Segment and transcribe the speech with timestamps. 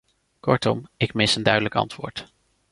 [0.39, 2.27] Kortom, ik mis een duidelijk antwoord.